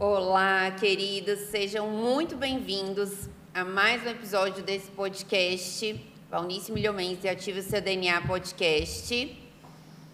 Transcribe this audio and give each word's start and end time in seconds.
Olá, 0.00 0.70
queridos, 0.70 1.40
sejam 1.50 1.90
muito 1.90 2.36
bem-vindos 2.36 3.28
a 3.52 3.64
mais 3.64 4.00
um 4.06 4.08
episódio 4.08 4.62
desse 4.62 4.88
podcast, 4.92 6.00
Valnice 6.30 6.70
Milhomens 6.70 7.24
e 7.24 7.28
Ativa 7.28 7.60
Seu 7.62 7.82
DNA 7.82 8.20
Podcast. 8.20 9.36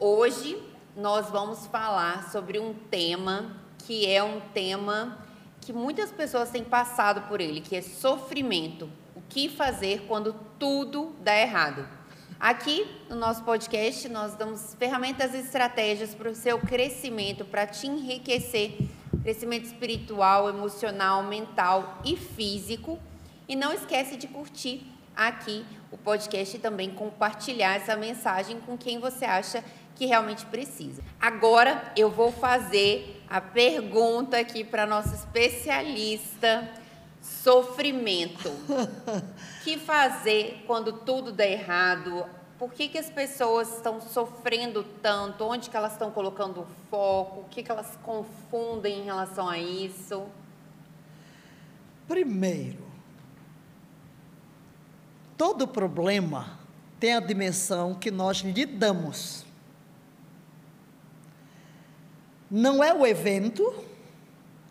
Hoje 0.00 0.56
nós 0.96 1.28
vamos 1.28 1.66
falar 1.66 2.30
sobre 2.32 2.58
um 2.58 2.72
tema 2.72 3.60
que 3.86 4.10
é 4.10 4.24
um 4.24 4.40
tema 4.54 5.18
que 5.60 5.70
muitas 5.70 6.10
pessoas 6.10 6.48
têm 6.48 6.64
passado 6.64 7.28
por 7.28 7.38
ele, 7.42 7.60
que 7.60 7.76
é 7.76 7.82
sofrimento. 7.82 8.88
O 9.14 9.20
que 9.28 9.50
fazer 9.50 10.06
quando 10.08 10.34
tudo 10.58 11.14
dá 11.20 11.36
errado? 11.36 11.86
Aqui 12.40 12.86
no 13.10 13.16
nosso 13.16 13.42
podcast, 13.42 14.08
nós 14.08 14.34
damos 14.34 14.74
ferramentas 14.78 15.34
e 15.34 15.38
estratégias 15.40 16.14
para 16.14 16.30
o 16.30 16.34
seu 16.34 16.58
crescimento, 16.58 17.44
para 17.44 17.66
te 17.66 17.86
enriquecer, 17.86 18.78
crescimento 19.22 19.66
espiritual, 19.66 20.48
emocional, 20.48 21.22
mental 21.22 22.00
e 22.04 22.16
físico. 22.16 22.98
E 23.48 23.54
não 23.54 23.72
esquece 23.72 24.16
de 24.16 24.26
curtir 24.26 24.86
aqui 25.16 25.64
o 25.90 25.96
podcast 25.96 26.56
e 26.56 26.60
também 26.60 26.90
compartilhar 26.90 27.76
essa 27.76 27.96
mensagem 27.96 28.58
com 28.60 28.76
quem 28.76 28.98
você 28.98 29.24
acha 29.24 29.64
que 29.94 30.06
realmente 30.06 30.44
precisa. 30.46 31.02
Agora 31.20 31.92
eu 31.96 32.10
vou 32.10 32.32
fazer 32.32 33.22
a 33.28 33.40
pergunta 33.40 34.38
aqui 34.38 34.64
para 34.64 34.86
nossa 34.86 35.14
especialista 35.14 36.68
sofrimento. 37.20 38.50
Que 39.64 39.78
fazer 39.78 40.62
quando 40.66 40.92
tudo 40.92 41.32
dá 41.32 41.46
errado? 41.46 42.26
Por 42.64 42.72
que, 42.72 42.88
que 42.88 42.96
as 42.96 43.10
pessoas 43.10 43.76
estão 43.76 44.00
sofrendo 44.00 44.82
tanto? 45.02 45.44
Onde 45.44 45.68
que 45.68 45.76
elas 45.76 45.92
estão 45.92 46.10
colocando 46.10 46.62
o 46.62 46.66
foco? 46.88 47.40
O 47.40 47.44
que, 47.50 47.62
que 47.62 47.70
elas 47.70 47.94
confundem 48.02 49.00
em 49.00 49.04
relação 49.04 49.46
a 49.50 49.58
isso? 49.58 50.24
Primeiro, 52.08 52.82
todo 55.36 55.68
problema 55.68 56.58
tem 56.98 57.12
a 57.12 57.20
dimensão 57.20 57.94
que 57.94 58.10
nós 58.10 58.38
lhe 58.38 58.64
damos. 58.64 59.44
Não 62.50 62.82
é 62.82 62.94
o 62.94 63.06
evento, 63.06 63.74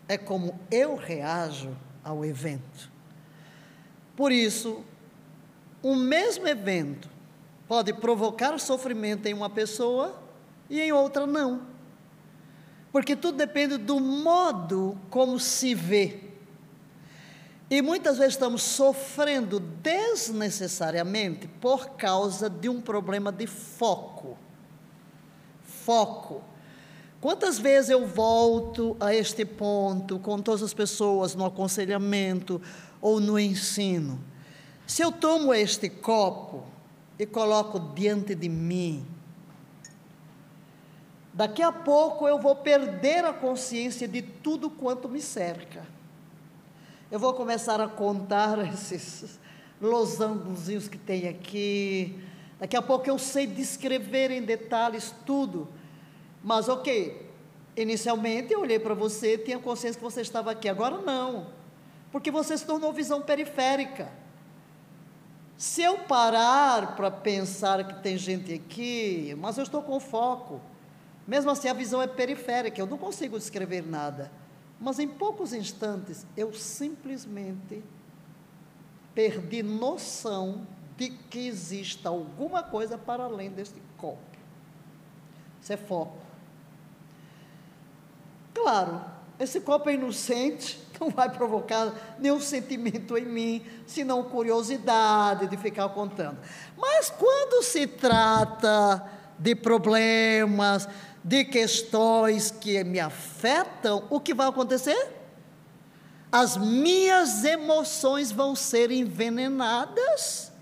é 0.08 0.18
como 0.18 0.58
eu 0.68 0.96
reajo 0.96 1.76
ao 2.02 2.24
evento. 2.24 2.90
Por 4.16 4.32
isso, 4.32 4.84
o 5.80 5.94
mesmo 5.94 6.48
evento 6.48 7.13
pode 7.68 7.92
provocar 7.92 8.58
sofrimento 8.58 9.26
em 9.26 9.34
uma 9.34 9.50
pessoa 9.50 10.20
e 10.68 10.80
em 10.80 10.92
outra 10.92 11.26
não. 11.26 11.62
Porque 12.92 13.16
tudo 13.16 13.38
depende 13.38 13.76
do 13.76 13.98
modo 13.98 14.96
como 15.10 15.38
se 15.38 15.74
vê. 15.74 16.20
E 17.70 17.82
muitas 17.82 18.18
vezes 18.18 18.34
estamos 18.34 18.62
sofrendo 18.62 19.58
desnecessariamente 19.58 21.48
por 21.48 21.90
causa 21.96 22.48
de 22.48 22.68
um 22.68 22.80
problema 22.80 23.32
de 23.32 23.46
foco. 23.46 24.38
Foco. 25.62 26.42
Quantas 27.20 27.58
vezes 27.58 27.90
eu 27.90 28.06
volto 28.06 28.96
a 29.00 29.14
este 29.14 29.46
ponto 29.46 30.18
com 30.18 30.38
todas 30.40 30.62
as 30.62 30.74
pessoas 30.74 31.34
no 31.34 31.46
aconselhamento 31.46 32.60
ou 33.00 33.18
no 33.18 33.38
ensino? 33.38 34.22
Se 34.86 35.02
eu 35.02 35.10
tomo 35.10 35.52
este 35.54 35.88
copo 35.88 36.73
e 37.18 37.26
coloco 37.26 37.78
diante 37.94 38.34
de 38.34 38.48
mim, 38.48 39.06
daqui 41.32 41.62
a 41.62 41.72
pouco 41.72 42.26
eu 42.26 42.38
vou 42.38 42.56
perder 42.56 43.24
a 43.24 43.32
consciência 43.32 44.08
de 44.08 44.22
tudo 44.22 44.68
quanto 44.68 45.08
me 45.08 45.20
cerca. 45.20 45.86
Eu 47.10 47.18
vou 47.18 47.34
começar 47.34 47.80
a 47.80 47.88
contar 47.88 48.58
esses 48.72 49.38
losangozinhos 49.80 50.88
que 50.88 50.98
tem 50.98 51.28
aqui. 51.28 52.18
Daqui 52.58 52.76
a 52.76 52.82
pouco 52.82 53.08
eu 53.08 53.18
sei 53.18 53.46
descrever 53.46 54.30
em 54.30 54.42
detalhes 54.42 55.14
tudo 55.24 55.68
mas 56.44 56.68
ok, 56.68 57.26
inicialmente 57.74 58.52
eu 58.52 58.60
olhei 58.60 58.78
para 58.78 58.92
você, 58.92 59.38
tinha 59.38 59.58
consciência 59.58 59.98
que 59.98 60.04
você 60.04 60.20
estava 60.20 60.50
aqui, 60.50 60.68
agora 60.68 60.98
não, 60.98 61.46
porque 62.12 62.30
você 62.30 62.56
se 62.58 62.66
tornou 62.66 62.92
visão 62.92 63.22
periférica. 63.22 64.12
Se 65.56 65.82
eu 65.82 65.98
parar 65.98 66.96
para 66.96 67.10
pensar 67.10 67.86
que 67.86 68.02
tem 68.02 68.18
gente 68.18 68.52
aqui, 68.52 69.36
mas 69.38 69.56
eu 69.56 69.62
estou 69.62 69.82
com 69.82 70.00
foco, 70.00 70.60
mesmo 71.26 71.50
assim 71.50 71.68
a 71.68 71.72
visão 71.72 72.02
é 72.02 72.06
periférica, 72.06 72.80
eu 72.80 72.86
não 72.86 72.98
consigo 72.98 73.38
descrever 73.38 73.86
nada. 73.86 74.30
Mas 74.80 74.98
em 74.98 75.08
poucos 75.08 75.52
instantes 75.52 76.26
eu 76.36 76.52
simplesmente 76.52 77.82
perdi 79.14 79.62
noção 79.62 80.66
de 80.96 81.10
que 81.10 81.46
exista 81.46 82.08
alguma 82.08 82.62
coisa 82.62 82.98
para 82.98 83.24
além 83.24 83.50
deste 83.50 83.80
copo. 83.96 84.18
Isso 85.62 85.72
é 85.72 85.76
foco. 85.76 86.18
Claro, 88.52 89.04
esse 89.38 89.60
copo 89.60 89.88
é 89.88 89.94
inocente, 89.94 90.80
não 91.00 91.10
vai 91.10 91.28
provocar 91.28 91.92
nenhum 92.18 92.40
sentimento 92.40 93.16
em 93.16 93.24
mim, 93.24 93.66
senão 93.86 94.22
curiosidade 94.24 95.46
de 95.46 95.56
ficar 95.56 95.88
contando. 95.90 96.38
Mas 96.76 97.10
quando 97.10 97.62
se 97.62 97.86
trata 97.86 99.04
de 99.38 99.54
problemas, 99.54 100.88
de 101.22 101.44
questões 101.44 102.50
que 102.50 102.84
me 102.84 103.00
afetam, 103.00 104.04
o 104.10 104.20
que 104.20 104.34
vai 104.34 104.46
acontecer? 104.46 105.08
As 106.30 106.56
minhas 106.56 107.44
emoções 107.44 108.30
vão 108.30 108.54
ser 108.54 108.90
envenenadas 108.90 110.52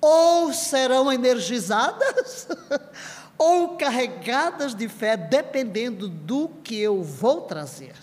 ou 0.00 0.52
serão 0.52 1.12
energizadas 1.12 2.46
ou 3.38 3.76
carregadas 3.76 4.74
de 4.74 4.88
fé, 4.88 5.16
dependendo 5.16 6.08
do 6.08 6.48
que 6.48 6.76
eu 6.76 7.02
vou 7.02 7.42
trazer. 7.42 7.94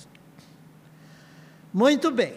Muito 1.74 2.10
bem, 2.10 2.34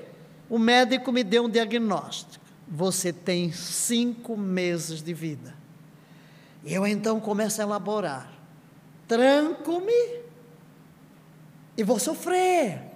o 0.50 0.58
médico 0.58 1.12
me 1.12 1.22
deu 1.22 1.44
um 1.44 1.48
diagnóstico. 1.48 2.44
Você 2.66 3.12
tem 3.12 3.52
cinco 3.52 4.36
meses 4.36 5.00
de 5.00 5.14
vida. 5.14 5.54
Eu 6.64 6.86
então 6.86 7.20
começo 7.20 7.60
a 7.60 7.64
elaborar. 7.64 8.30
Tranco-me 9.06 10.20
e 11.76 11.84
vou 11.84 11.98
sofrer. 11.98 12.87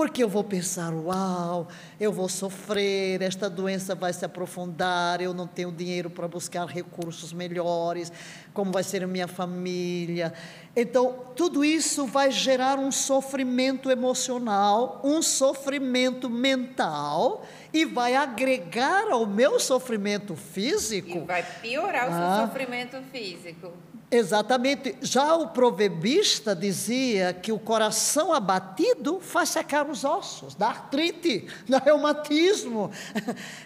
Porque 0.00 0.24
eu 0.24 0.30
vou 0.30 0.42
pensar, 0.42 0.94
uau, 0.94 1.68
eu 2.00 2.10
vou 2.10 2.26
sofrer, 2.26 3.20
esta 3.20 3.50
doença 3.50 3.94
vai 3.94 4.14
se 4.14 4.24
aprofundar, 4.24 5.20
eu 5.20 5.34
não 5.34 5.46
tenho 5.46 5.70
dinheiro 5.70 6.08
para 6.08 6.26
buscar 6.26 6.64
recursos 6.64 7.34
melhores, 7.34 8.10
como 8.54 8.72
vai 8.72 8.82
ser 8.82 9.04
a 9.04 9.06
minha 9.06 9.28
família. 9.28 10.32
Então, 10.74 11.26
tudo 11.34 11.64
isso 11.64 12.06
vai 12.06 12.30
gerar 12.30 12.78
um 12.78 12.92
sofrimento 12.92 13.90
emocional, 13.90 15.00
um 15.02 15.20
sofrimento 15.20 16.30
mental 16.30 17.44
e 17.72 17.84
vai 17.84 18.14
agregar 18.14 19.10
ao 19.10 19.26
meu 19.26 19.58
sofrimento 19.58 20.36
físico. 20.36 21.18
E 21.18 21.20
vai 21.20 21.42
piorar 21.60 22.08
o 22.08 22.12
ah, 22.12 22.36
seu 22.36 22.46
sofrimento 22.46 23.02
físico. 23.10 23.72
Exatamente. 24.10 24.96
Já 25.00 25.36
o 25.36 25.48
proverbista 25.48 26.54
dizia 26.54 27.32
que 27.32 27.52
o 27.52 27.58
coração 27.58 28.32
abatido 28.32 29.20
faz 29.20 29.50
secar 29.50 29.88
os 29.88 30.04
ossos, 30.04 30.54
dá 30.54 30.68
artrite, 30.68 31.46
dá 31.68 31.78
reumatismo. 31.78 32.90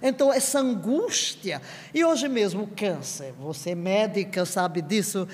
Então, 0.03 0.33
essa 0.33 0.61
angústia. 0.61 1.63
E 1.95 2.05
hoje 2.05 2.29
mesmo, 2.29 2.65
o 2.65 2.69
câncer. 2.69 3.33
Você 3.41 3.71
é 3.71 3.75
médica, 3.75 4.45
sabe 4.45 4.83
disso. 4.83 5.27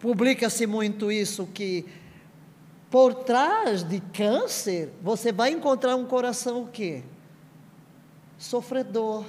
Publica-se 0.00 0.66
muito 0.66 1.10
isso, 1.10 1.46
que 1.46 1.84
por 2.90 3.14
trás 3.14 3.82
de 3.82 4.00
câncer, 4.00 4.90
você 5.02 5.32
vai 5.32 5.50
encontrar 5.50 5.96
um 5.96 6.04
coração 6.04 6.62
o 6.62 6.68
quê? 6.68 7.02
Sofredor 8.38 9.24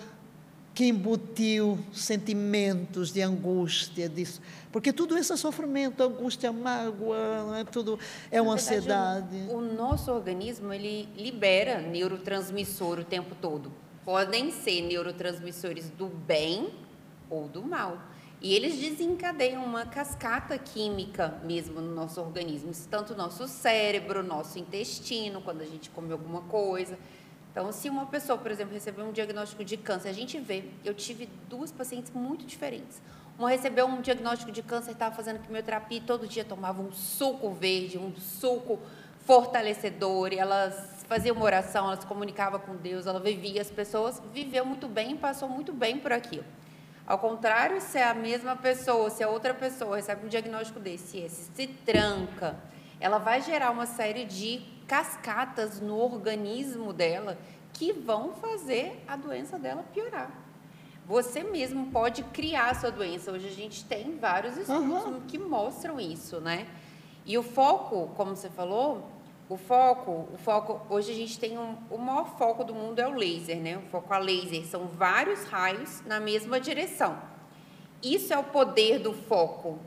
que 0.80 0.86
embutiu 0.86 1.78
sentimentos 1.92 3.12
de 3.12 3.22
angústia, 3.22 4.08
disso, 4.08 4.42
porque 4.72 4.94
tudo 4.94 5.18
isso 5.18 5.34
é 5.34 5.36
sofrimento, 5.36 6.02
angústia, 6.02 6.54
mágoa, 6.54 7.60
é 7.60 7.66
tudo 7.66 8.00
é 8.32 8.42
uma 8.42 8.56
verdade, 8.56 9.36
ansiedade. 9.36 9.36
O, 9.50 9.58
o 9.58 9.62
nosso 9.62 10.10
organismo 10.10 10.72
ele 10.72 11.10
libera 11.18 11.82
neurotransmissor 11.82 13.00
o 13.00 13.04
tempo 13.04 13.36
todo. 13.42 13.74
Podem 14.06 14.52
ser 14.52 14.82
neurotransmissores 14.84 15.90
do 15.90 16.08
bem 16.08 16.70
ou 17.30 17.50
do 17.50 17.62
mal. 17.62 18.02
E 18.42 18.54
eles 18.54 18.78
desencadeiam 18.78 19.64
uma 19.66 19.86
cascata 19.86 20.58
química 20.58 21.38
mesmo 21.44 21.82
no 21.82 21.94
nosso 21.94 22.22
organismo, 22.22 22.72
tanto 22.90 23.14
nosso 23.14 23.48
cérebro, 23.50 24.24
nosso 24.24 24.58
intestino, 24.58 25.42
quando 25.42 25.62
a 25.62 25.66
gente 25.66 25.90
come 25.90 26.14
alguma 26.14 26.42
coisa. 26.44 26.98
Então, 27.52 27.70
se 27.74 27.90
uma 27.90 28.06
pessoa, 28.06 28.38
por 28.38 28.50
exemplo, 28.50 28.74
recebeu 28.74 29.06
um 29.06 29.12
diagnóstico 29.12 29.66
de 29.66 29.76
câncer, 29.76 30.08
a 30.08 30.14
gente 30.14 30.40
vê, 30.40 30.64
eu 30.86 30.94
tive 30.94 31.28
duas 31.50 31.72
pacientes 31.72 32.14
muito 32.14 32.46
diferentes. 32.46 33.02
Uma 33.38 33.50
recebeu 33.50 33.86
um 33.86 34.00
diagnóstico 34.00 34.52
de 34.52 34.62
câncer, 34.62 34.92
estava 34.92 35.14
fazendo 35.14 35.40
quimioterapia 35.40 35.98
e 35.98 36.02
todo 36.02 36.26
dia 36.26 36.46
tomava 36.46 36.82
um 36.82 36.94
suco 36.94 37.52
verde, 37.52 37.98
um 37.98 38.16
suco 38.16 38.80
fortalecedor, 39.26 40.32
elas 40.34 41.06
faziam 41.10 41.36
uma 41.36 41.44
oração, 41.44 41.88
elas 41.88 42.00
se 42.00 42.06
comunicavam 42.06 42.60
com 42.60 42.76
Deus, 42.76 43.06
ela 43.06 43.20
vivia 43.20 43.62
as 43.62 43.70
pessoas, 43.70 44.22
viveu 44.34 44.66
muito 44.66 44.88
bem, 44.88 45.18
passou 45.18 45.50
muito 45.50 45.74
bem 45.74 46.00
por 46.00 46.14
aquilo. 46.14 46.46
Ao 47.10 47.18
contrário, 47.18 47.82
se 47.82 47.98
é 47.98 48.08
a 48.08 48.14
mesma 48.14 48.56
pessoa, 48.56 49.10
se 49.10 49.24
a 49.24 49.28
outra 49.28 49.52
pessoa 49.52 49.96
recebe 49.96 50.28
um 50.28 50.30
diagnóstico 50.30 50.80
desse, 50.80 51.18
esse 51.18 51.50
se 51.56 51.66
tranca, 51.66 52.56
ela 53.00 53.18
vai 53.18 53.42
gerar 53.42 53.72
uma 53.72 53.88
série 53.88 54.26
de 54.26 54.62
cascatas 54.88 55.82
no 55.82 55.98
organismo 55.98 56.94
dela 56.94 57.36
que 57.74 57.92
vão 57.92 58.34
fazer 58.34 59.04
a 59.08 59.16
doença 59.16 59.58
dela 59.58 59.84
piorar. 59.92 60.30
Você 61.08 61.42
mesmo 61.42 61.88
pode 61.88 62.22
criar 62.26 62.70
a 62.70 62.76
sua 62.76 62.92
doença. 62.92 63.32
Hoje 63.32 63.48
a 63.48 63.52
gente 63.52 63.86
tem 63.86 64.16
vários 64.16 64.56
estudos 64.56 65.04
uhum. 65.04 65.22
que 65.28 65.40
mostram 65.40 66.00
isso, 66.00 66.40
né? 66.40 66.68
E 67.26 67.36
o 67.40 67.42
foco, 67.42 68.12
como 68.16 68.36
você 68.36 68.52
falou, 68.52 69.10
o 69.50 69.58
foco, 69.58 70.30
o 70.32 70.38
foco, 70.38 70.80
hoje 70.94 71.12
a 71.12 71.16
gente 71.16 71.40
tem 71.40 71.58
um, 71.58 71.76
o 71.90 71.98
maior 71.98 72.38
foco 72.38 72.64
do 72.64 72.74
mundo 72.74 73.00
é 73.00 73.08
o 73.08 73.16
laser, 73.16 73.58
né? 73.58 73.80
O 73.80 73.82
foco 73.90 74.14
a 74.14 74.20
laser 74.20 74.64
são 74.64 74.86
vários 74.86 75.44
raios 75.46 76.04
na 76.06 76.20
mesma 76.20 76.60
direção. 76.60 77.20
Isso 78.02 78.32
é 78.32 78.38
o 78.38 78.44
poder 78.44 79.00
do 79.00 79.12
foco. 79.12 79.80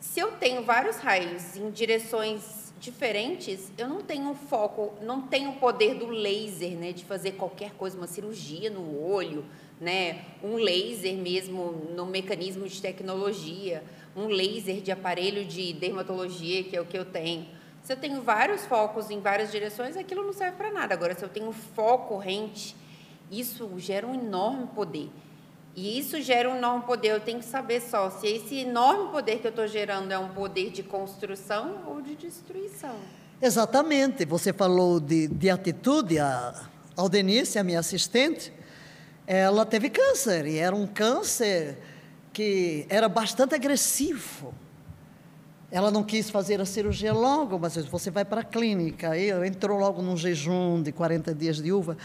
Se 0.00 0.18
eu 0.18 0.32
tenho 0.32 0.64
vários 0.64 0.96
raios 0.96 1.56
em 1.56 1.70
direções 1.70 2.72
diferentes, 2.80 3.70
eu 3.76 3.86
não 3.86 4.00
tenho 4.00 4.34
foco, 4.34 4.94
não 5.02 5.20
tenho 5.20 5.50
o 5.50 5.56
poder 5.56 5.96
do 5.96 6.06
laser, 6.06 6.70
né, 6.70 6.90
de 6.90 7.04
fazer 7.04 7.32
qualquer 7.32 7.72
coisa, 7.72 7.98
uma 7.98 8.06
cirurgia 8.06 8.70
no 8.70 8.98
olho, 9.06 9.44
né, 9.78 10.24
um 10.42 10.54
laser 10.54 11.16
mesmo 11.16 11.72
no 11.94 12.06
mecanismo 12.06 12.66
de 12.66 12.80
tecnologia, 12.80 13.84
um 14.16 14.28
laser 14.28 14.80
de 14.80 14.90
aparelho 14.90 15.44
de 15.44 15.74
dermatologia, 15.74 16.64
que 16.64 16.74
é 16.74 16.80
o 16.80 16.86
que 16.86 16.96
eu 16.96 17.04
tenho. 17.04 17.59
Se 17.90 17.94
eu 17.94 17.98
tenho 17.98 18.22
vários 18.22 18.64
focos 18.66 19.10
em 19.10 19.18
várias 19.18 19.50
direções, 19.50 19.96
aquilo 19.96 20.24
não 20.24 20.32
serve 20.32 20.56
para 20.56 20.70
nada. 20.70 20.94
Agora, 20.94 21.12
se 21.12 21.24
eu 21.24 21.28
tenho 21.28 21.50
foco 21.50 22.14
corrente, 22.14 22.76
isso 23.28 23.68
gera 23.78 24.06
um 24.06 24.14
enorme 24.14 24.68
poder. 24.68 25.10
E 25.74 25.98
isso 25.98 26.22
gera 26.22 26.48
um 26.48 26.56
enorme 26.56 26.84
poder. 26.84 27.08
Eu 27.08 27.18
tenho 27.18 27.40
que 27.40 27.44
saber 27.44 27.80
só 27.80 28.08
se 28.08 28.28
esse 28.28 28.60
enorme 28.60 29.10
poder 29.10 29.40
que 29.40 29.48
eu 29.48 29.50
estou 29.50 29.66
gerando 29.66 30.12
é 30.12 30.18
um 30.20 30.28
poder 30.28 30.70
de 30.70 30.84
construção 30.84 31.82
ou 31.88 32.00
de 32.00 32.14
destruição. 32.14 32.94
Exatamente. 33.42 34.24
Você 34.24 34.52
falou 34.52 35.00
de, 35.00 35.26
de 35.26 35.50
atitude. 35.50 36.20
A 36.20 36.68
Aldenice, 36.96 37.58
a 37.58 37.64
minha 37.64 37.80
assistente, 37.80 38.52
ela 39.26 39.66
teve 39.66 39.90
câncer. 39.90 40.46
E 40.46 40.58
era 40.58 40.76
um 40.76 40.86
câncer 40.86 41.76
que 42.32 42.86
era 42.88 43.08
bastante 43.08 43.56
agressivo. 43.56 44.54
Ela 45.72 45.90
não 45.90 46.02
quis 46.02 46.28
fazer 46.28 46.60
a 46.60 46.64
cirurgia 46.64 47.12
logo, 47.12 47.56
mas 47.58 47.76
você 47.76 48.10
vai 48.10 48.24
para 48.24 48.40
a 48.40 48.44
clínica. 48.44 49.16
E 49.16 49.30
entrou 49.46 49.78
logo 49.78 50.02
num 50.02 50.16
jejum 50.16 50.82
de 50.82 50.90
40 50.90 51.32
dias 51.34 51.62
de 51.62 51.72
uva 51.72 51.96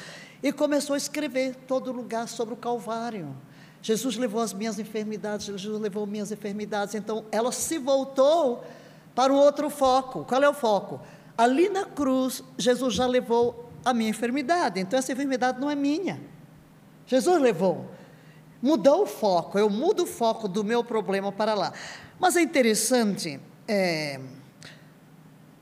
e 0.43 0.51
começou 0.51 0.93
a 0.93 0.97
escrever 0.97 1.55
todo 1.67 1.91
lugar 1.91 2.27
sobre 2.27 2.53
o 2.53 2.57
Calvário. 2.57 3.35
Jesus 3.81 4.17
levou 4.17 4.41
as 4.41 4.53
minhas 4.53 4.77
enfermidades, 4.77 5.47
Jesus 5.47 5.81
levou 5.81 6.05
minhas 6.05 6.31
enfermidades. 6.31 6.93
Então, 6.93 7.25
ela 7.31 7.51
se 7.51 7.79
voltou 7.79 8.63
para 9.15 9.33
um 9.33 9.35
outro 9.35 9.69
foco. 9.69 10.23
Qual 10.25 10.43
é 10.43 10.49
o 10.49 10.53
foco? 10.53 11.01
Ali 11.35 11.67
na 11.69 11.85
cruz, 11.85 12.43
Jesus 12.57 12.93
já 12.93 13.07
levou 13.07 13.71
a 13.83 13.93
minha 13.93 14.09
enfermidade. 14.11 14.79
Então, 14.79 14.99
essa 14.99 15.11
enfermidade 15.11 15.59
não 15.59 15.71
é 15.71 15.75
minha. 15.75 16.21
Jesus 17.07 17.41
levou. 17.41 17.85
Mudou 18.61 19.03
o 19.03 19.05
foco. 19.07 19.57
Eu 19.57 19.69
mudo 19.69 20.03
o 20.03 20.07
foco 20.07 20.47
do 20.47 20.63
meu 20.63 20.83
problema 20.83 21.31
para 21.31 21.55
lá. 21.55 21.73
Mas 22.19 22.35
é 22.35 22.41
interessante. 22.41 23.39
É, 23.67 24.19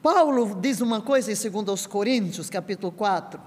Paulo 0.02 0.60
diz 0.60 0.82
uma 0.82 1.02
coisa 1.02 1.32
em 1.32 1.64
2 1.64 1.88
Coríntios, 1.88 2.50
capítulo 2.50 2.92
4 2.92 3.40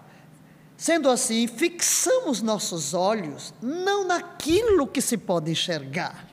Sendo 0.76 1.08
assim, 1.08 1.47
fixamos 1.47 2.43
nossos 2.43 2.93
olhos 2.93 3.55
não 3.62 4.06
naquilo 4.06 4.87
que 4.87 5.00
se 5.00 5.17
pode 5.17 5.50
enxergar, 5.50 6.29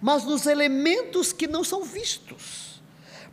mas 0.00 0.24
nos 0.24 0.44
elementos 0.46 1.32
que 1.32 1.46
não 1.46 1.64
são 1.64 1.82
vistos, 1.82 2.82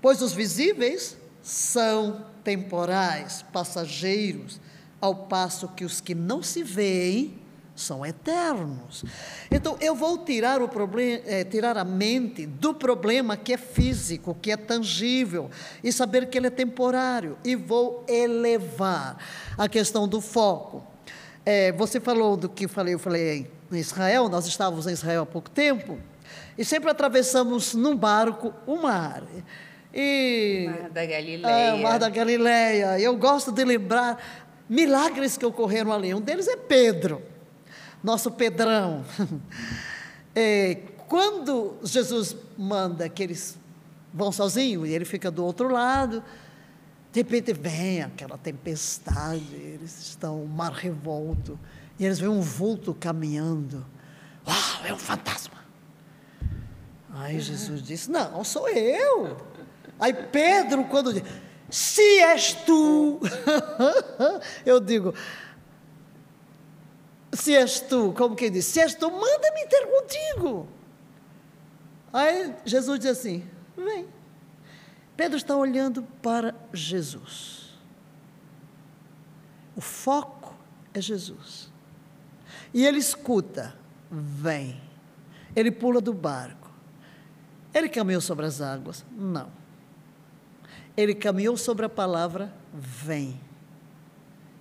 pois 0.02 0.22
os 0.22 0.32
visíveis 0.32 1.18
são 1.42 2.26
temporais, 2.42 3.44
passageiros, 3.52 4.62
ao 5.02 5.28
passo 5.28 5.68
que 5.68 5.84
os 5.84 6.00
que 6.00 6.16
não 6.16 6.42
se 6.42 6.64
veem 6.64 7.43
são 7.76 8.06
eternos. 8.06 9.04
Então 9.50 9.78
eu 9.80 9.96
vou 9.96 10.20
tirar 10.20 10.62
o 10.62 10.68
problema, 10.68 11.22
é, 11.26 11.44
tirar 11.44 11.78
a 11.78 11.84
mente 11.84 12.46
do 12.46 12.74
problema 12.74 13.36
que 13.36 13.54
é 13.54 13.58
físico, 13.58 14.38
que 14.42 14.52
é 14.52 14.58
tangível, 14.58 15.50
e 15.84 15.92
saber 15.92 16.28
que 16.28 16.38
ele 16.38 16.48
é 16.48 16.52
temporário, 16.52 17.38
e 17.44 17.56
vou 17.56 18.06
elevar 18.08 19.18
a 19.58 19.68
questão 19.68 20.08
do 20.08 20.22
foco. 20.22 20.86
É, 21.46 21.72
você 21.72 22.00
falou 22.00 22.38
do 22.38 22.48
que 22.48 22.68
falei, 22.68 22.94
eu 22.94 23.00
falei 23.00 23.52
em 23.72 23.78
Israel, 23.78 24.30
nós 24.30 24.46
estávamos 24.46 24.88
em 24.88 24.92
Israel 24.92 25.24
há 25.24 25.26
pouco 25.26 25.50
tempo, 25.50 26.00
e 26.58 26.64
sempre 26.64 26.90
atravessamos 26.90 27.74
num 27.74 27.96
barco 27.96 28.54
o 28.68 28.78
mar. 28.78 29.24
E, 29.94 30.68
Mar 30.68 30.90
da 30.90 31.06
Galileia. 31.06 31.54
É, 31.54 31.82
Mar 31.82 32.00
da 32.00 32.10
Galileia. 32.10 33.00
Eu 33.00 33.16
gosto 33.16 33.52
de 33.52 33.64
lembrar 33.64 34.18
milagres 34.68 35.38
que 35.38 35.46
ocorreram 35.46 35.92
ali. 35.92 36.14
Um 36.16 36.22
deles 36.22 36.48
é 36.48 36.56
Pedro 36.56 37.33
nosso 38.04 38.30
Pedrão. 38.32 39.04
É, 40.36 40.80
quando 41.08 41.78
Jesus 41.84 42.36
manda 42.58 43.08
que 43.08 43.22
eles 43.22 43.56
vão 44.12 44.32
sozinhos 44.32 44.90
e 44.90 44.92
ele 44.92 45.06
fica 45.06 45.30
do 45.30 45.46
outro 45.46 45.72
lado, 45.72 46.24
de 47.12 47.20
repente 47.20 47.54
vem 47.54 48.02
aquela 48.02 48.36
tempestade, 48.36 49.54
eles 49.54 49.96
estão 50.02 50.42
um 50.42 50.48
mar 50.48 50.72
revolto, 50.72 51.60
e 52.00 52.06
eles 52.06 52.18
veem 52.18 52.32
um 52.32 52.42
vulto 52.42 52.96
caminhando. 52.96 53.86
Uau, 54.48 54.86
é 54.86 54.92
um 54.92 54.98
fantasma. 54.98 55.64
Aí 57.14 57.40
Jesus 57.40 57.84
disse: 57.84 58.10
Não, 58.10 58.44
sou 58.44 58.68
eu. 58.68 59.38
Aí 60.00 60.14
Pedro, 60.14 60.86
quando 60.86 61.14
diz: 61.14 61.24
Se 61.70 62.20
és 62.22 62.54
tu, 62.54 63.20
eu 64.66 64.80
digo: 64.80 65.14
se 67.34 67.56
és 67.56 67.80
tu, 67.80 68.14
como 68.14 68.36
quem 68.36 68.52
diz, 68.52 68.66
se 68.66 68.80
és 68.80 68.96
tu, 68.96 69.10
manda-me 69.10 69.66
ter 69.68 69.88
contigo. 69.88 70.68
Aí 72.12 72.56
Jesus 72.66 73.00
diz 73.00 73.12
assim: 73.12 73.48
vem. 73.76 74.08
Pedro 75.16 75.38
está 75.38 75.56
olhando 75.56 76.04
para 76.22 76.56
Jesus. 76.74 77.74
O 79.76 79.82
foco 79.82 80.56
é 80.94 81.02
Jesus. 81.02 81.72
E 82.74 82.86
ele 82.86 83.00
escuta: 83.00 83.76
vem. 84.12 84.82
Ele 85.56 85.72
pula 85.72 86.02
do 86.02 86.14
barco. 86.14 86.72
Ele 87.74 87.90
caminhou 87.90 88.22
sobre 88.22 88.46
as 88.46 88.62
águas? 88.62 89.04
Não. 89.12 89.52
Ele 90.96 91.16
caminhou 91.16 91.58
sobre 91.58 91.86
a 91.86 91.90
palavra 91.90 92.54
vem 92.72 93.40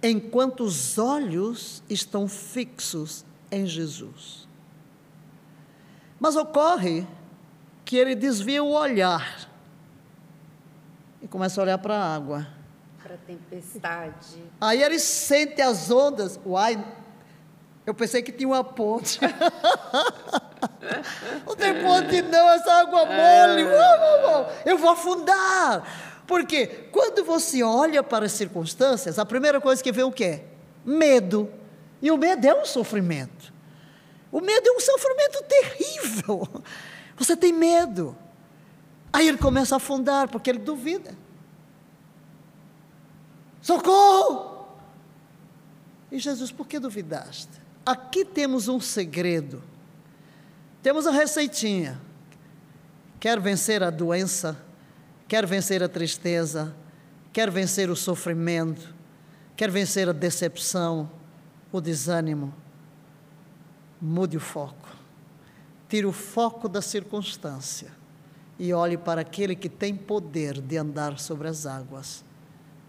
enquanto 0.02 0.64
os 0.64 0.98
olhos 0.98 1.82
estão 1.88 2.26
fixos 2.26 3.24
em 3.50 3.66
Jesus. 3.66 4.48
Mas 6.18 6.36
ocorre 6.36 7.06
que 7.84 7.96
ele 7.96 8.14
desvia 8.14 8.62
o 8.62 8.72
olhar 8.72 9.48
e 11.20 11.28
começa 11.28 11.60
a 11.60 11.64
olhar 11.64 11.78
para 11.78 11.96
a 11.96 12.14
água. 12.14 12.46
Para 13.02 13.14
a 13.14 13.18
tempestade. 13.18 14.42
Aí 14.60 14.82
ele 14.82 14.98
sente 14.98 15.60
as 15.60 15.90
ondas. 15.90 16.40
Uai, 16.44 16.82
eu 17.86 17.94
pensei 17.94 18.22
que 18.22 18.32
tinha 18.32 18.48
uma 18.48 18.64
ponte. 18.64 19.20
não 21.46 21.56
tem 21.56 21.82
ponte 21.82 22.22
não, 22.22 22.50
essa 22.50 22.72
água 22.74 23.04
mole. 23.04 23.62
É. 23.62 24.72
Eu 24.72 24.78
vou 24.78 24.90
afundar. 24.90 26.11
Porque 26.26 26.66
quando 26.90 27.24
você 27.24 27.62
olha 27.62 28.02
para 28.02 28.26
as 28.26 28.32
circunstâncias, 28.32 29.18
a 29.18 29.24
primeira 29.24 29.60
coisa 29.60 29.82
que 29.82 29.92
vê 29.92 30.02
o 30.02 30.12
quê? 30.12 30.42
Medo. 30.84 31.50
E 32.00 32.10
o 32.10 32.16
medo 32.16 32.44
é 32.46 32.54
um 32.54 32.64
sofrimento. 32.64 33.52
O 34.30 34.40
medo 34.40 34.66
é 34.66 34.72
um 34.72 34.80
sofrimento 34.80 35.44
terrível. 35.44 36.48
Você 37.16 37.36
tem 37.36 37.52
medo. 37.52 38.16
Aí 39.12 39.28
ele 39.28 39.38
começa 39.38 39.74
a 39.74 39.76
afundar, 39.76 40.28
porque 40.28 40.48
ele 40.48 40.58
duvida. 40.58 41.14
Socorro! 43.60 44.66
E 46.10 46.18
Jesus, 46.18 46.50
por 46.50 46.66
que 46.66 46.78
duvidaste? 46.78 47.60
Aqui 47.84 48.24
temos 48.24 48.68
um 48.68 48.80
segredo. 48.80 49.62
Temos 50.82 51.06
a 51.06 51.10
receitinha. 51.10 52.00
Quer 53.20 53.38
vencer 53.38 53.82
a 53.82 53.90
doença? 53.90 54.58
Quer 55.32 55.46
vencer 55.46 55.82
a 55.82 55.88
tristeza, 55.88 56.76
quer 57.32 57.50
vencer 57.50 57.88
o 57.88 57.96
sofrimento, 57.96 58.94
quer 59.56 59.70
vencer 59.70 60.06
a 60.06 60.12
decepção, 60.12 61.10
o 61.72 61.80
desânimo, 61.80 62.52
mude 63.98 64.36
o 64.36 64.40
foco. 64.40 64.94
Tire 65.88 66.04
o 66.04 66.12
foco 66.12 66.68
da 66.68 66.82
circunstância 66.82 67.90
e 68.58 68.74
olhe 68.74 68.98
para 68.98 69.22
aquele 69.22 69.56
que 69.56 69.70
tem 69.70 69.96
poder 69.96 70.60
de 70.60 70.76
andar 70.76 71.18
sobre 71.18 71.48
as 71.48 71.64
águas, 71.64 72.22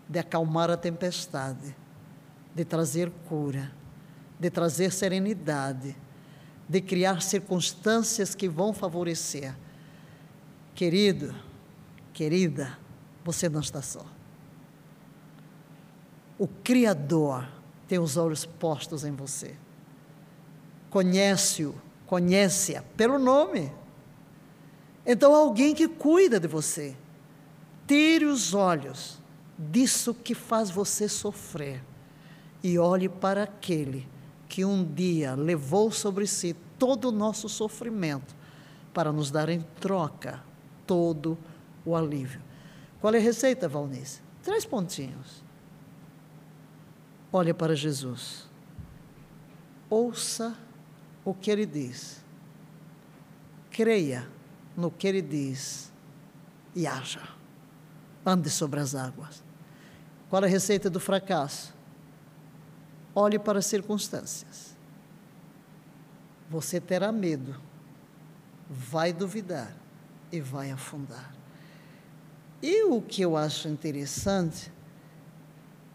de 0.09 0.19
acalmar 0.19 0.69
a 0.69 0.75
tempestade, 0.75 1.73
de 2.53 2.65
trazer 2.65 3.09
cura, 3.29 3.71
de 4.38 4.50
trazer 4.50 4.91
serenidade, 4.91 5.95
de 6.67 6.81
criar 6.81 7.21
circunstâncias 7.21 8.35
que 8.35 8.50
vão 8.50 8.73
favorecer. 8.73 9.55
Querido, 10.75 11.33
querida, 12.13 12.77
você 13.24 13.50
não 13.50 13.60
está 13.60 13.82
só. 13.82 14.05
O 16.38 16.48
Criador 16.48 17.48
tem 17.88 18.00
os 18.00 18.17
olhos 18.17 18.46
postos 18.46 19.03
em 19.03 19.12
você. 19.12 19.55
Conhece-o, 20.89 21.75
conhece-a 22.05 22.82
pelo 22.96 23.17
nome. 23.17 23.72
Então, 25.05 25.34
alguém 25.34 25.74
que 25.74 25.88
cuida 25.88 26.39
de 26.39 26.48
você. 26.48 26.96
Tire 27.88 28.25
os 28.25 28.53
olhos 28.53 29.20
disso 29.58 30.13
que 30.13 30.34
faz 30.34 30.70
você 30.70 31.08
sofrer 31.10 31.84
e 32.63 32.79
olhe 32.79 33.10
para 33.10 33.43
aquele 33.43 34.08
que 34.48 34.63
um 34.63 34.84
dia 34.84 35.36
levou 35.36 35.91
sobre 35.91 36.25
si 36.25 36.55
todo 36.79 37.10
o 37.10 37.12
nosso 37.12 37.50
sofrimento 37.50 38.36
para 38.93 39.12
nos 39.12 39.29
dar 39.29 39.50
em 39.50 39.62
troca 39.79 40.41
todo 40.88 41.32
o 41.32 41.38
alívio. 41.95 42.41
Qual 43.01 43.13
é 43.13 43.17
a 43.17 43.21
receita, 43.21 43.67
Valnice? 43.67 44.21
Três 44.41 44.65
pontinhos. 44.65 45.43
Olhe 47.31 47.53
para 47.53 47.75
Jesus. 47.75 48.47
Ouça 49.89 50.57
o 51.25 51.33
que 51.33 51.51
ele 51.51 51.65
diz. 51.65 52.23
Creia 53.69 54.27
no 54.77 54.89
que 54.89 55.07
ele 55.07 55.21
diz 55.21 55.91
e 56.75 56.87
haja. 56.87 57.27
Ande 58.25 58.49
sobre 58.49 58.79
as 58.79 58.95
águas. 58.95 59.43
Qual 60.29 60.43
é 60.43 60.45
a 60.45 60.49
receita 60.49 60.89
do 60.89 60.99
fracasso? 60.99 61.73
Olhe 63.13 63.37
para 63.37 63.59
as 63.59 63.65
circunstâncias. 63.65 64.75
Você 66.49 66.79
terá 66.79 67.11
medo, 67.11 67.59
vai 68.69 69.11
duvidar 69.11 69.75
e 70.31 70.39
vai 70.39 70.71
afundar. 70.71 71.33
E 72.63 72.86
o 72.86 73.01
que 73.01 73.22
eu 73.22 73.36
acho 73.36 73.67
interessante 73.67 74.72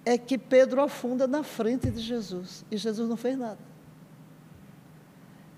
é 0.05 0.19
que 0.19 0.37
Pedro 0.37 0.83
afunda 0.83 1.27
na 1.27 1.43
frente 1.43 1.91
de 1.91 1.99
Jesus 1.99 2.63
e 2.71 2.77
Jesus 2.77 3.09
não 3.09 3.17
fez 3.17 3.39
nada. 3.39 3.59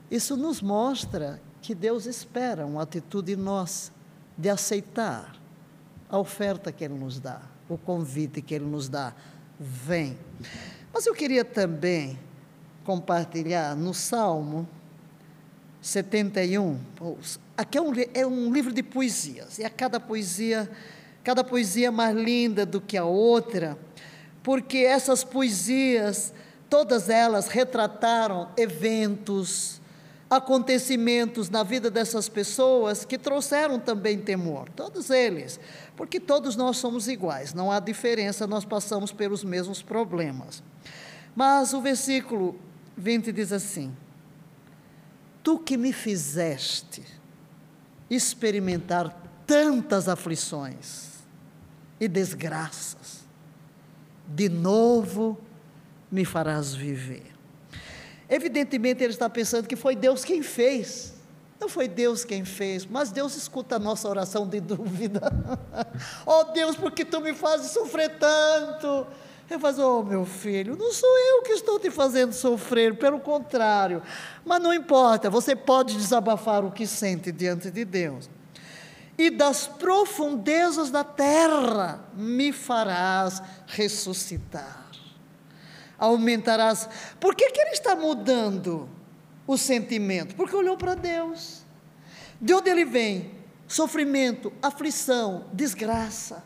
Isso 0.08 0.36
nos 0.36 0.62
mostra 0.62 1.42
que 1.60 1.74
Deus 1.74 2.06
espera 2.06 2.64
uma 2.64 2.82
atitude 2.82 3.34
nossa 3.34 3.90
de 4.38 4.48
aceitar 4.48 5.36
a 6.08 6.16
oferta 6.16 6.70
que 6.70 6.84
Ele 6.84 6.94
nos 6.94 7.18
dá, 7.18 7.42
o 7.68 7.76
convite 7.76 8.40
que 8.40 8.54
Ele 8.54 8.66
nos 8.66 8.88
dá. 8.88 9.12
Vem. 9.58 10.16
Mas 10.92 11.06
eu 11.06 11.14
queria 11.14 11.44
também 11.44 12.16
compartilhar 12.84 13.74
no 13.74 13.92
Salmo 13.92 14.68
71. 15.80 16.78
Aqui 17.56 17.78
é 17.78 17.80
um, 17.80 17.92
é 18.14 18.26
um 18.26 18.52
livro 18.52 18.72
de 18.72 18.82
poesias, 18.82 19.58
e 19.58 19.64
a 19.64 19.70
cada 19.70 19.98
poesia, 19.98 20.70
cada 21.30 21.44
poesia 21.44 21.92
mais 21.92 22.12
linda 22.16 22.66
do 22.66 22.80
que 22.80 22.96
a 22.96 23.04
outra, 23.04 23.78
porque 24.42 24.78
essas 24.78 25.22
poesias, 25.22 26.34
todas 26.68 27.08
elas 27.08 27.46
retrataram 27.46 28.48
eventos, 28.56 29.80
acontecimentos 30.28 31.48
na 31.48 31.62
vida 31.62 31.88
dessas 31.88 32.28
pessoas 32.28 33.04
que 33.04 33.16
trouxeram 33.16 33.78
também 33.78 34.18
temor, 34.18 34.68
todos 34.70 35.08
eles, 35.08 35.60
porque 35.96 36.18
todos 36.18 36.56
nós 36.56 36.78
somos 36.78 37.06
iguais, 37.06 37.54
não 37.54 37.70
há 37.70 37.78
diferença, 37.78 38.44
nós 38.44 38.64
passamos 38.64 39.12
pelos 39.12 39.44
mesmos 39.44 39.80
problemas. 39.80 40.64
Mas 41.36 41.72
o 41.72 41.80
versículo 41.80 42.58
20 42.96 43.30
diz 43.30 43.52
assim: 43.52 43.94
Tu 45.44 45.60
que 45.60 45.76
me 45.76 45.92
fizeste 45.92 47.04
experimentar 48.10 49.16
tantas 49.46 50.08
aflições 50.08 51.10
e 52.00 52.08
desgraças, 52.08 53.24
de 54.26 54.48
novo 54.48 55.38
me 56.10 56.24
farás 56.24 56.74
viver. 56.74 57.30
Evidentemente, 58.28 59.04
ele 59.04 59.12
está 59.12 59.28
pensando 59.28 59.66
que 59.66 59.76
foi 59.76 59.94
Deus 59.94 60.24
quem 60.24 60.42
fez. 60.42 61.14
Não 61.60 61.68
foi 61.68 61.86
Deus 61.86 62.24
quem 62.24 62.44
fez, 62.44 62.86
mas 62.86 63.10
Deus 63.12 63.36
escuta 63.36 63.76
a 63.76 63.78
nossa 63.78 64.08
oração 64.08 64.46
de 64.46 64.58
dúvida. 64.62 65.20
oh 66.24 66.44
Deus, 66.44 66.74
por 66.76 66.90
que 66.90 67.04
tu 67.04 67.20
me 67.20 67.34
fazes 67.34 67.72
sofrer 67.72 68.18
tanto? 68.18 69.06
Eu 69.50 69.58
falo, 69.58 69.98
oh 69.98 70.02
meu 70.04 70.24
filho, 70.24 70.76
não 70.76 70.92
sou 70.92 71.10
eu 71.18 71.42
que 71.42 71.52
estou 71.52 71.78
te 71.78 71.90
fazendo 71.90 72.32
sofrer, 72.32 72.96
pelo 72.96 73.18
contrário. 73.18 74.00
Mas 74.44 74.62
não 74.62 74.72
importa, 74.72 75.28
você 75.28 75.56
pode 75.56 75.96
desabafar 75.96 76.64
o 76.64 76.70
que 76.70 76.86
sente 76.86 77.32
diante 77.32 77.68
de 77.68 77.84
Deus. 77.84 78.30
E 79.20 79.28
das 79.28 79.66
profundezas 79.66 80.90
da 80.90 81.04
terra 81.04 82.04
me 82.14 82.52
farás 82.52 83.42
ressuscitar 83.66 84.80
aumentarás. 86.00 86.88
Por 87.20 87.36
que, 87.36 87.50
que 87.50 87.60
ele 87.60 87.72
está 87.72 87.94
mudando 87.94 88.88
o 89.46 89.58
sentimento? 89.58 90.34
Porque 90.34 90.56
olhou 90.56 90.76
para 90.76 90.94
Deus. 90.94 91.62
De 92.40 92.54
onde 92.54 92.70
ele 92.70 92.86
vem? 92.86 93.38
Sofrimento, 93.68 94.50
aflição, 94.62 95.44
desgraça. 95.52 96.42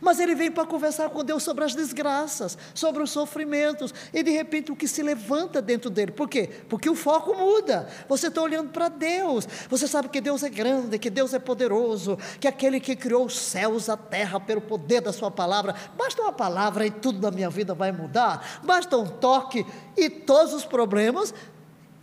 Mas 0.00 0.18
ele 0.18 0.34
vem 0.34 0.50
para 0.50 0.66
conversar 0.66 1.10
com 1.10 1.24
Deus 1.24 1.42
sobre 1.42 1.64
as 1.64 1.74
desgraças, 1.74 2.56
sobre 2.74 3.02
os 3.02 3.10
sofrimentos, 3.10 3.94
e 4.12 4.22
de 4.22 4.30
repente 4.30 4.72
o 4.72 4.76
que 4.76 4.88
se 4.88 5.02
levanta 5.02 5.60
dentro 5.62 5.90
dele. 5.90 6.12
Por 6.12 6.28
quê? 6.28 6.48
Porque 6.68 6.88
o 6.88 6.94
foco 6.94 7.34
muda. 7.34 7.88
Você 8.08 8.28
está 8.28 8.42
olhando 8.42 8.70
para 8.70 8.88
Deus. 8.88 9.46
Você 9.68 9.86
sabe 9.86 10.08
que 10.08 10.20
Deus 10.20 10.42
é 10.42 10.48
grande, 10.48 10.98
que 10.98 11.10
Deus 11.10 11.34
é 11.34 11.38
poderoso, 11.38 12.18
que 12.40 12.48
aquele 12.48 12.80
que 12.80 12.96
criou 12.96 13.26
os 13.26 13.38
céus, 13.38 13.88
a 13.88 13.96
terra, 13.96 14.40
pelo 14.40 14.60
poder 14.60 15.00
da 15.00 15.12
Sua 15.12 15.30
palavra. 15.30 15.74
Basta 15.96 16.22
uma 16.22 16.32
palavra 16.32 16.86
e 16.86 16.90
tudo 16.90 17.20
na 17.20 17.30
minha 17.30 17.50
vida 17.50 17.74
vai 17.74 17.92
mudar. 17.92 18.60
Basta 18.62 18.96
um 18.96 19.06
toque 19.06 19.66
e 19.96 20.08
todos 20.10 20.52
os 20.52 20.64
problemas 20.64 21.34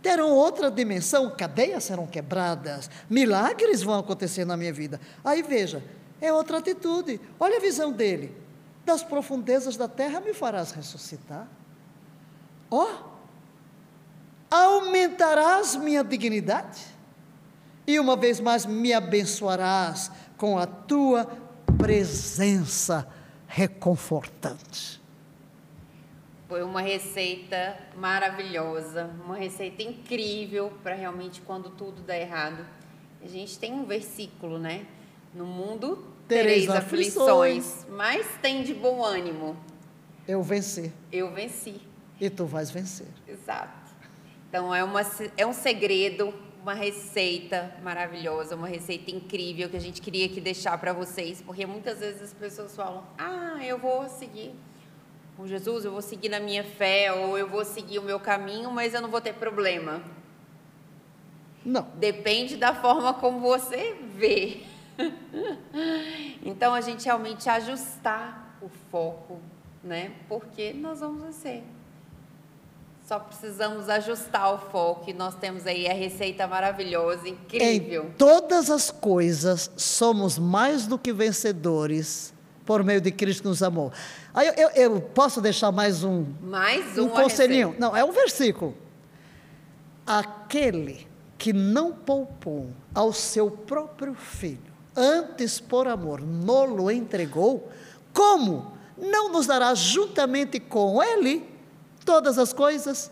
terão 0.04 0.32
outra 0.32 0.70
dimensão, 0.70 1.30
cadeias 1.30 1.84
serão 1.84 2.06
quebradas, 2.06 2.90
milagres 3.08 3.82
vão 3.82 3.98
acontecer 3.98 4.44
na 4.44 4.54
minha 4.54 4.72
vida. 4.72 5.00
Aí 5.24 5.42
veja, 5.42 5.82
é 6.24 6.32
outra 6.32 6.58
atitude. 6.58 7.20
Olha 7.38 7.58
a 7.58 7.60
visão 7.60 7.92
dele. 7.92 8.34
Das 8.84 9.02
profundezas 9.02 9.76
da 9.76 9.86
terra 9.86 10.20
me 10.20 10.32
farás 10.32 10.72
ressuscitar. 10.72 11.46
Ó, 12.70 12.86
oh, 12.86 13.14
aumentarás 14.50 15.76
minha 15.76 16.02
dignidade 16.02 16.80
e 17.86 18.00
uma 18.00 18.16
vez 18.16 18.40
mais 18.40 18.64
me 18.64 18.92
abençoarás 18.92 20.10
com 20.38 20.58
a 20.58 20.66
tua 20.66 21.26
presença 21.78 23.06
reconfortante. 23.46 25.02
Foi 26.48 26.62
uma 26.62 26.80
receita 26.80 27.76
maravilhosa, 27.96 29.10
uma 29.24 29.36
receita 29.36 29.82
incrível 29.82 30.72
para 30.82 30.94
realmente 30.94 31.42
quando 31.42 31.68
tudo 31.70 32.00
dá 32.02 32.16
errado. 32.16 32.64
A 33.22 33.28
gente 33.28 33.58
tem 33.58 33.72
um 33.72 33.84
versículo, 33.84 34.58
né? 34.58 34.86
No 35.34 35.46
mundo 35.46 36.13
tereis 36.28 36.68
aflições, 36.68 37.64
aflições, 37.66 37.86
mas 37.90 38.26
tem 38.40 38.62
de 38.62 38.74
bom 38.74 39.04
ânimo. 39.04 39.56
Eu 40.26 40.42
venci. 40.42 40.92
Eu 41.12 41.32
venci. 41.32 41.80
E 42.20 42.30
tu 42.30 42.46
vais 42.46 42.70
vencer. 42.70 43.08
Exato. 43.28 43.92
Então 44.48 44.74
é, 44.74 44.82
uma, 44.84 45.02
é 45.36 45.46
um 45.46 45.52
segredo, 45.52 46.32
uma 46.62 46.74
receita 46.74 47.74
maravilhosa, 47.82 48.54
uma 48.54 48.68
receita 48.68 49.10
incrível 49.10 49.68
que 49.68 49.76
a 49.76 49.80
gente 49.80 50.00
queria 50.00 50.26
aqui 50.26 50.40
deixar 50.40 50.78
para 50.78 50.92
vocês, 50.92 51.42
porque 51.42 51.66
muitas 51.66 51.98
vezes 51.98 52.22
as 52.22 52.32
pessoas 52.32 52.74
falam: 52.74 53.04
ah, 53.18 53.58
eu 53.64 53.78
vou 53.78 54.08
seguir 54.08 54.54
com 55.36 55.46
Jesus, 55.46 55.84
eu 55.84 55.90
vou 55.90 56.00
seguir 56.00 56.28
na 56.28 56.38
minha 56.38 56.62
fé, 56.62 57.12
ou 57.12 57.36
eu 57.36 57.48
vou 57.48 57.64
seguir 57.64 57.98
o 57.98 58.02
meu 58.02 58.20
caminho, 58.20 58.70
mas 58.70 58.94
eu 58.94 59.02
não 59.02 59.10
vou 59.10 59.20
ter 59.20 59.34
problema. 59.34 60.02
Não. 61.64 61.88
Depende 61.96 62.56
da 62.56 62.74
forma 62.74 63.14
como 63.14 63.40
você 63.40 63.96
vê. 64.14 64.62
então 66.44 66.74
a 66.74 66.80
gente 66.80 67.04
realmente 67.04 67.48
ajustar 67.48 68.56
o 68.60 68.68
foco, 68.90 69.40
né? 69.82 70.12
Porque 70.28 70.72
nós 70.72 71.00
vamos 71.00 71.22
vencer. 71.22 71.62
Só 73.06 73.18
precisamos 73.18 73.90
ajustar 73.90 74.54
o 74.54 74.58
foco 74.58 75.10
e 75.10 75.12
nós 75.12 75.34
temos 75.34 75.66
aí 75.66 75.86
a 75.86 75.92
receita 75.92 76.46
maravilhosa, 76.46 77.28
incrível. 77.28 78.06
Em 78.06 78.10
todas 78.12 78.70
as 78.70 78.90
coisas 78.90 79.70
somos 79.76 80.38
mais 80.38 80.86
do 80.86 80.98
que 80.98 81.12
vencedores 81.12 82.32
por 82.64 82.82
meio 82.82 83.02
de 83.02 83.12
Cristo 83.12 83.42
que 83.42 83.48
nos 83.48 83.62
amou. 83.62 83.92
Aí 84.32 84.46
eu, 84.48 84.54
eu, 84.54 84.68
eu 84.70 85.00
posso 85.00 85.40
deixar 85.40 85.70
mais 85.70 86.02
um 86.02 86.24
mais 86.40 86.96
um 86.96 87.08
conselhinho? 87.08 87.68
Receita. 87.68 87.86
Não, 87.86 87.96
é 87.96 88.02
um 88.02 88.12
versículo. 88.12 88.74
Aquele 90.06 91.06
que 91.36 91.52
não 91.52 91.92
poupou 91.92 92.70
ao 92.94 93.12
seu 93.12 93.50
próprio 93.50 94.14
filho, 94.14 94.73
antes 94.96 95.60
por 95.60 95.88
amor 95.88 96.20
nolo 96.20 96.90
entregou, 96.90 97.70
como 98.12 98.72
não 98.96 99.32
nos 99.32 99.46
dará 99.46 99.74
juntamente 99.74 100.60
com 100.60 101.02
Ele 101.02 101.48
todas 102.04 102.38
as 102.38 102.52
coisas? 102.52 103.10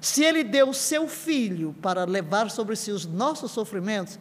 Se 0.00 0.22
Ele 0.22 0.44
deu 0.44 0.68
o 0.68 0.74
seu 0.74 1.08
Filho 1.08 1.74
para 1.80 2.04
levar 2.04 2.50
sobre 2.50 2.76
si 2.76 2.90
os 2.90 3.06
nossos 3.06 3.50
sofrimentos, 3.50 4.18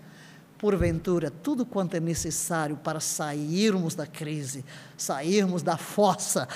porventura, 0.58 1.30
tudo 1.30 1.66
quanto 1.66 1.96
é 1.96 2.00
necessário 2.00 2.78
para 2.78 3.02
sairmos 3.02 3.96
da 3.96 4.08
crise, 4.08 4.64
sairmos 4.96 5.62
da 5.62 5.76
fossa, 5.76 6.48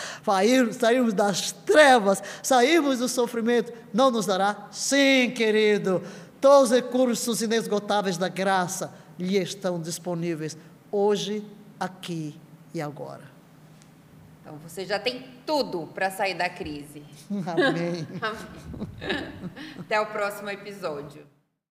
sairmos 0.80 1.14
das 1.14 1.52
trevas, 1.52 2.24
sairmos 2.42 3.00
do 3.00 3.10
sofrimento, 3.10 3.74
não 3.94 4.10
nos 4.10 4.26
dará? 4.26 4.70
Sim, 4.72 5.34
querido, 5.36 6.02
todos 6.40 6.72
os 6.72 6.76
recursos 6.78 7.42
inesgotáveis 7.42 8.18
da 8.18 8.30
graça 8.30 8.94
lhe 9.18 9.38
estão 9.38 9.80
disponíveis 9.82 10.58
hoje, 10.92 11.46
aqui 11.80 12.40
e 12.74 12.82
agora. 12.82 13.24
Então 14.42 14.58
você 14.58 14.86
já 14.86 14.98
tem 14.98 15.26
tudo 15.46 15.88
para 15.94 16.10
sair 16.10 16.34
da 16.34 16.50
crise. 16.50 17.04
Amém. 17.30 18.08
Amém. 18.22 19.34
Até 19.80 20.00
o 20.00 20.06
próximo 20.08 20.50
episódio. 20.50 21.26